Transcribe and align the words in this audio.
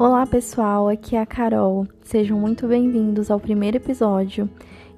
Olá 0.00 0.26
pessoal, 0.26 0.88
aqui 0.88 1.14
é 1.14 1.20
a 1.20 1.26
Carol. 1.26 1.86
Sejam 2.00 2.40
muito 2.40 2.66
bem-vindos 2.66 3.30
ao 3.30 3.38
primeiro 3.38 3.76
episódio. 3.76 4.48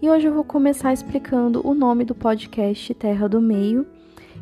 E 0.01 0.09
hoje 0.09 0.29
eu 0.29 0.33
vou 0.33 0.45
começar 0.45 0.93
explicando 0.93 1.61
o 1.67 1.75
nome 1.75 2.04
do 2.04 2.15
podcast 2.15 2.95
Terra 2.95 3.29
do 3.29 3.41
Meio. 3.41 3.85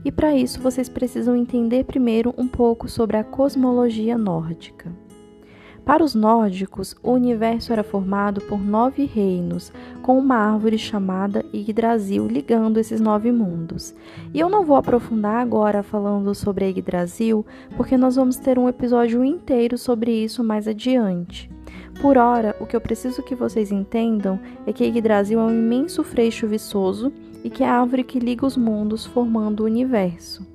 E 0.05 0.13
para 0.13 0.37
isso 0.37 0.61
vocês 0.61 0.87
precisam 0.87 1.35
entender 1.35 1.85
primeiro 1.85 2.35
um 2.37 2.47
pouco 2.47 2.91
sobre 2.91 3.17
a 3.17 3.25
cosmologia 3.25 4.19
nórdica. 4.19 4.93
Para 5.91 6.05
os 6.05 6.15
nórdicos, 6.15 6.95
o 7.03 7.11
universo 7.11 7.73
era 7.73 7.83
formado 7.83 8.41
por 8.43 8.61
nove 8.61 9.07
reinos, 9.07 9.73
com 10.03 10.17
uma 10.17 10.37
árvore 10.37 10.79
chamada 10.79 11.45
Yggdrasil 11.53 12.29
ligando 12.29 12.79
esses 12.79 13.01
nove 13.01 13.33
mundos. 13.33 13.93
E 14.33 14.39
eu 14.39 14.49
não 14.49 14.65
vou 14.65 14.77
aprofundar 14.77 15.43
agora 15.43 15.83
falando 15.83 16.33
sobre 16.33 16.67
Yggdrasil, 16.67 17.45
porque 17.77 17.97
nós 17.97 18.15
vamos 18.15 18.37
ter 18.37 18.57
um 18.57 18.69
episódio 18.69 19.25
inteiro 19.25 19.77
sobre 19.77 20.13
isso 20.13 20.45
mais 20.45 20.69
adiante. 20.69 21.51
Por 22.01 22.17
ora, 22.17 22.55
o 22.61 22.67
que 22.67 22.77
eu 22.77 22.81
preciso 22.81 23.21
que 23.25 23.35
vocês 23.35 23.73
entendam 23.73 24.39
é 24.69 24.73
que 24.73 24.85
Yggdrasil 24.85 25.41
é 25.41 25.43
um 25.43 25.51
imenso 25.51 26.05
freixo 26.05 26.47
viçoso 26.47 27.13
e 27.43 27.51
que 27.51 27.65
é 27.65 27.69
a 27.69 27.81
árvore 27.81 28.05
que 28.05 28.21
liga 28.21 28.47
os 28.47 28.57
mundos 28.57 29.05
formando 29.07 29.63
o 29.63 29.67
universo. 29.67 30.47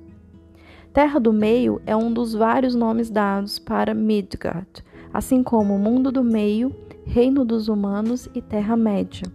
Terra 0.94 1.20
do 1.20 1.30
Meio 1.30 1.78
é 1.84 1.94
um 1.94 2.10
dos 2.10 2.32
vários 2.32 2.74
nomes 2.74 3.10
dados 3.10 3.58
para 3.58 3.92
Midgard, 3.92 4.82
assim 5.16 5.42
como 5.42 5.78
Mundo 5.78 6.12
do 6.12 6.22
Meio, 6.22 6.76
Reino 7.06 7.42
dos 7.42 7.68
Humanos 7.68 8.28
e 8.34 8.42
Terra-média. 8.42 9.26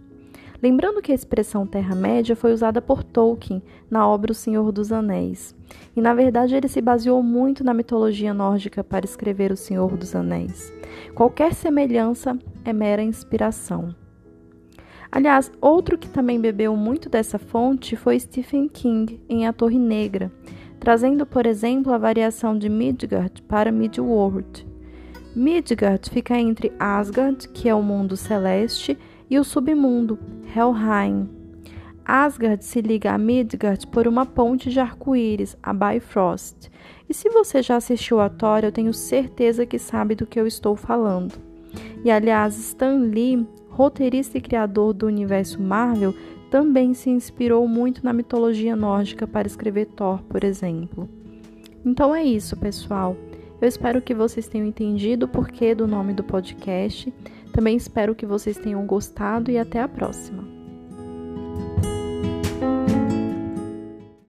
Lembrando 0.62 1.02
que 1.02 1.10
a 1.10 1.14
expressão 1.14 1.66
Terra-média 1.66 2.36
foi 2.36 2.52
usada 2.52 2.80
por 2.80 3.02
Tolkien 3.02 3.60
na 3.90 4.06
obra 4.06 4.30
O 4.30 4.34
Senhor 4.34 4.70
dos 4.70 4.92
Anéis. 4.92 5.56
E 5.96 6.00
na 6.00 6.14
verdade 6.14 6.54
ele 6.54 6.68
se 6.68 6.80
baseou 6.80 7.20
muito 7.20 7.64
na 7.64 7.74
mitologia 7.74 8.32
nórdica 8.32 8.84
para 8.84 9.04
escrever 9.04 9.50
O 9.50 9.56
Senhor 9.56 9.96
dos 9.96 10.14
Anéis. 10.14 10.72
Qualquer 11.16 11.52
semelhança 11.52 12.38
é 12.64 12.72
mera 12.72 13.02
inspiração. 13.02 13.92
Aliás, 15.10 15.50
outro 15.60 15.98
que 15.98 16.08
também 16.08 16.40
bebeu 16.40 16.76
muito 16.76 17.10
dessa 17.10 17.40
fonte 17.40 17.96
foi 17.96 18.20
Stephen 18.20 18.68
King 18.68 19.20
em 19.28 19.48
A 19.48 19.52
Torre 19.52 19.80
Negra, 19.80 20.30
trazendo, 20.78 21.26
por 21.26 21.44
exemplo, 21.44 21.92
a 21.92 21.98
variação 21.98 22.56
de 22.56 22.68
Midgard 22.68 23.42
para 23.42 23.72
Midworld. 23.72 24.70
Midgard 25.34 26.10
fica 26.10 26.38
entre 26.38 26.72
Asgard, 26.78 27.48
que 27.48 27.68
é 27.68 27.74
o 27.74 27.82
mundo 27.82 28.16
celeste, 28.16 28.98
e 29.30 29.38
o 29.38 29.44
submundo, 29.44 30.18
Helheim. 30.54 31.28
Asgard 32.04 32.62
se 32.64 32.82
liga 32.82 33.12
a 33.12 33.18
Midgard 33.18 33.86
por 33.86 34.06
uma 34.06 34.26
ponte 34.26 34.68
de 34.68 34.78
arco-íris, 34.78 35.56
a 35.62 35.72
Bifrost. 35.72 36.70
E 37.08 37.14
se 37.14 37.30
você 37.30 37.62
já 37.62 37.76
assistiu 37.76 38.20
a 38.20 38.28
Thor, 38.28 38.60
eu 38.62 38.72
tenho 38.72 38.92
certeza 38.92 39.64
que 39.64 39.78
sabe 39.78 40.14
do 40.14 40.26
que 40.26 40.38
eu 40.38 40.46
estou 40.46 40.76
falando. 40.76 41.32
E 42.04 42.10
aliás, 42.10 42.58
Stan 42.58 42.98
Lee, 42.98 43.46
roteirista 43.70 44.36
e 44.36 44.40
criador 44.40 44.92
do 44.92 45.06
universo 45.06 45.62
Marvel, 45.62 46.14
também 46.50 46.92
se 46.92 47.08
inspirou 47.08 47.66
muito 47.66 48.04
na 48.04 48.12
mitologia 48.12 48.76
nórdica 48.76 49.26
para 49.26 49.46
escrever 49.46 49.86
Thor, 49.86 50.22
por 50.24 50.44
exemplo. 50.44 51.08
Então 51.84 52.14
é 52.14 52.22
isso, 52.22 52.56
pessoal. 52.56 53.16
Eu 53.62 53.68
espero 53.68 54.02
que 54.02 54.12
vocês 54.12 54.48
tenham 54.48 54.66
entendido 54.66 55.26
o 55.26 55.28
porquê 55.28 55.72
do 55.72 55.86
nome 55.86 56.12
do 56.12 56.24
podcast. 56.24 57.14
Também 57.52 57.76
espero 57.76 58.12
que 58.12 58.26
vocês 58.26 58.58
tenham 58.58 58.84
gostado 58.84 59.52
e 59.52 59.56
até 59.56 59.80
a 59.80 59.86
próxima. 59.86 60.61